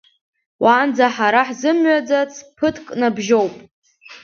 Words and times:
Уаанӡа 0.63 1.05
ҳара 1.15 1.41
ҳзымҩаӡац 1.47 2.31
ԥыҭк 2.57 2.85
набжьоуп. 2.99 3.53